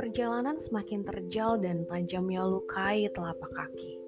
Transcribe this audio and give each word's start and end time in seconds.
Perjalanan 0.00 0.56
semakin 0.56 1.04
terjal 1.04 1.60
dan 1.60 1.84
tajamnya 1.84 2.40
lukai 2.48 3.04
telapak 3.12 3.52
kaki. 3.52 4.00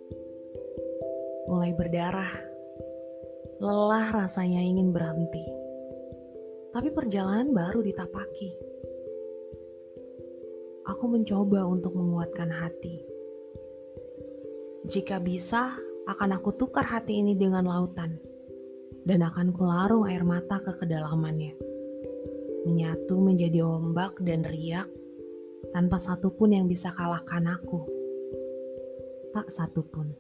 Mulai 1.53 1.77
berdarah. 1.77 2.33
Lelah 3.61 4.09
rasanya 4.25 4.65
ingin 4.65 4.89
berhenti. 4.89 5.45
Tapi 6.73 6.89
perjalanan 6.97 7.53
baru 7.53 7.85
ditapaki. 7.85 8.57
Aku 10.89 11.13
mencoba 11.13 11.69
untuk 11.69 11.93
menguatkan 11.93 12.49
hati. 12.49 13.05
Jika 14.89 15.21
bisa, 15.21 15.77
akan 16.09 16.41
aku 16.41 16.57
tukar 16.57 16.89
hati 16.89 17.21
ini 17.21 17.37
dengan 17.37 17.69
lautan. 17.69 18.17
Dan 19.05 19.21
akan 19.29 19.53
kularung 19.53 20.09
air 20.09 20.25
mata 20.25 20.57
ke 20.57 20.73
kedalamannya. 20.73 21.53
Menyatu 22.65 23.21
menjadi 23.21 23.61
ombak 23.61 24.17
dan 24.25 24.49
riak 24.49 25.02
tanpa 25.71 26.03
satupun 26.03 26.51
yang 26.51 26.67
bisa 26.67 26.91
kalahkan 26.91 27.47
aku. 27.47 27.87
Tak 29.31 29.47
satupun, 29.55 30.11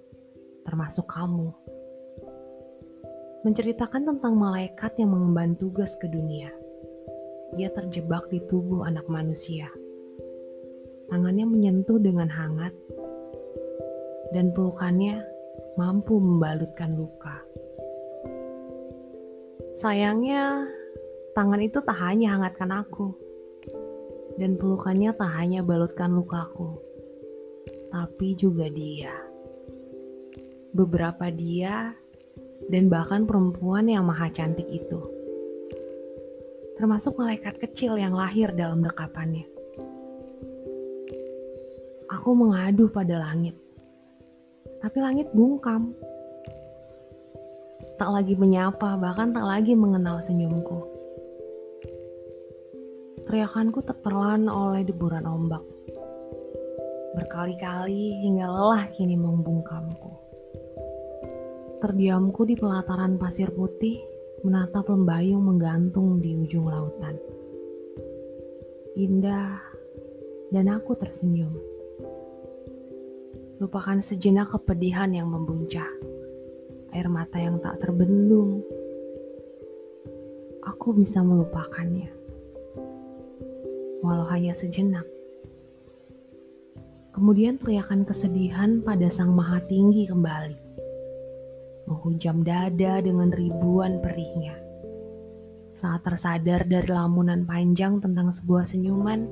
termasuk 0.62 1.10
kamu. 1.10 1.50
Menceritakan 3.42 4.06
tentang 4.06 4.38
malaikat 4.38 4.94
yang 5.02 5.10
mengemban 5.10 5.58
tugas 5.58 5.98
ke 5.98 6.06
dunia. 6.06 6.54
Dia 7.58 7.74
terjebak 7.74 8.30
di 8.30 8.38
tubuh 8.46 8.86
anak 8.86 9.10
manusia. 9.10 9.66
Tangannya 11.10 11.44
menyentuh 11.44 11.98
dengan 11.98 12.30
hangat, 12.30 12.72
dan 14.32 14.54
pelukannya 14.54 15.20
mampu 15.76 16.16
membalutkan 16.16 16.96
luka. 16.96 17.44
Sayangnya, 19.76 20.68
tangan 21.36 21.60
itu 21.60 21.80
tak 21.84 21.96
hanya 22.00 22.36
hangatkan 22.36 22.72
aku, 22.72 23.12
dan 24.36 24.56
pelukannya 24.56 25.12
tak 25.12 25.30
hanya 25.36 25.60
balutkan 25.60 26.12
lukaku, 26.12 26.80
tapi 27.92 28.36
juga 28.36 28.68
dia. 28.72 29.12
Beberapa 30.72 31.28
dia 31.28 31.92
dan 32.72 32.88
bahkan 32.88 33.28
perempuan 33.28 33.90
yang 33.90 34.08
maha 34.08 34.32
cantik 34.32 34.68
itu. 34.70 35.00
Termasuk 36.80 37.14
malaikat 37.20 37.60
kecil 37.60 38.00
yang 38.00 38.16
lahir 38.16 38.50
dalam 38.56 38.80
dekapannya. 38.80 39.44
Aku 42.12 42.36
mengadu 42.36 42.92
pada 42.92 43.20
langit. 43.20 43.56
Tapi 44.80 44.98
langit 45.00 45.28
bungkam. 45.32 45.96
Tak 47.96 48.10
lagi 48.10 48.34
menyapa, 48.34 48.98
bahkan 48.98 49.30
tak 49.30 49.46
lagi 49.46 49.72
mengenal 49.78 50.18
senyumku. 50.18 50.91
Teriakanku 53.32 53.80
tertelan 53.80 54.44
oleh 54.44 54.84
deburan 54.84 55.24
ombak. 55.24 55.64
Berkali-kali 57.16 58.20
hingga 58.28 58.44
lelah 58.44 58.92
kini 58.92 59.16
membungkamku. 59.16 60.12
Terdiamku 61.80 62.44
di 62.44 62.60
pelataran 62.60 63.16
pasir 63.16 63.48
putih 63.48 64.04
menatap 64.44 64.84
lembayung 64.84 65.48
menggantung 65.48 66.20
di 66.20 66.44
ujung 66.44 66.68
lautan. 66.68 67.16
Indah, 69.00 69.64
dan 70.52 70.68
aku 70.68 70.92
tersenyum. 71.00 71.56
Lupakan 73.64 74.04
sejenak 74.04 74.52
kepedihan 74.52 75.08
yang 75.08 75.32
membuncah. 75.32 75.88
Air 76.92 77.08
mata 77.08 77.40
yang 77.40 77.56
tak 77.64 77.80
terbendung. 77.80 78.60
Aku 80.68 80.92
bisa 80.92 81.24
melupakannya 81.24 82.20
walau 84.02 84.26
hanya 84.28 84.50
sejenak. 84.50 85.06
Kemudian 87.14 87.56
teriakan 87.56 88.02
kesedihan 88.02 88.82
pada 88.82 89.06
Sang 89.06 89.30
Maha 89.30 89.62
Tinggi 89.70 90.10
kembali, 90.10 90.58
menghujam 91.86 92.42
dada 92.42 92.98
dengan 92.98 93.30
ribuan 93.30 94.02
perihnya. 94.02 94.58
Saat 95.72 96.04
tersadar 96.04 96.66
dari 96.66 96.88
lamunan 96.90 97.46
panjang 97.46 98.02
tentang 98.02 98.28
sebuah 98.28 98.64
senyuman, 98.66 99.24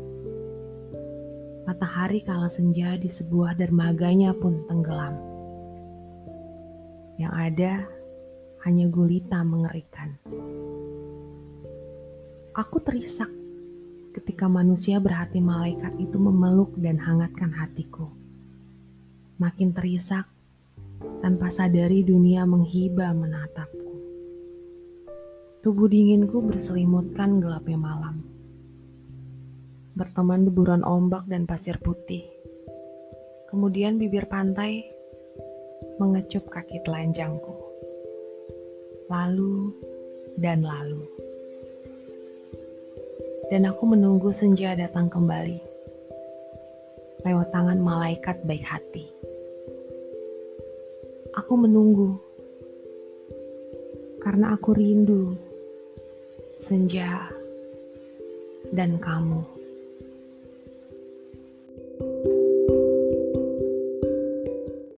matahari 1.69 2.23
kala 2.25 2.49
senja 2.49 2.97
di 2.97 3.11
sebuah 3.11 3.59
dermaganya 3.59 4.33
pun 4.39 4.65
tenggelam. 4.71 5.17
Yang 7.21 7.35
ada 7.37 7.73
hanya 8.65 8.87
gulita 8.93 9.41
mengerikan. 9.41 10.17
Aku 12.57 12.77
terisak 12.85 13.40
ketika 14.41 14.57
manusia 14.57 14.97
berhati 14.97 15.37
malaikat 15.37 16.01
itu 16.01 16.17
memeluk 16.17 16.73
dan 16.81 16.97
hangatkan 16.97 17.53
hatiku. 17.53 18.09
Makin 19.37 19.77
terisak, 19.77 20.33
tanpa 21.21 21.53
sadari 21.53 22.01
dunia 22.01 22.49
menghibah 22.49 23.13
menatapku. 23.13 23.93
Tubuh 25.61 25.93
dinginku 25.93 26.41
berselimutkan 26.41 27.37
gelapnya 27.37 27.77
malam. 27.77 28.25
Berteman 29.93 30.49
deburan 30.49 30.89
ombak 30.89 31.29
dan 31.29 31.45
pasir 31.45 31.77
putih. 31.77 32.25
Kemudian 33.53 34.01
bibir 34.01 34.25
pantai 34.25 34.89
mengecup 36.01 36.49
kaki 36.49 36.81
telanjangku. 36.81 37.61
Lalu 39.13 39.77
dan 40.41 40.65
lalu 40.65 41.20
dan 43.51 43.67
aku 43.67 43.83
menunggu 43.83 44.31
senja 44.31 44.79
datang 44.79 45.11
kembali 45.11 45.59
lewat 47.27 47.51
tangan 47.51 47.83
malaikat 47.83 48.39
baik 48.47 48.63
hati. 48.63 49.11
Aku 51.35 51.59
menunggu 51.59 52.15
karena 54.23 54.55
aku 54.55 54.71
rindu 54.73 55.35
senja 56.63 57.27
dan 58.71 58.97
kamu. 59.03 59.60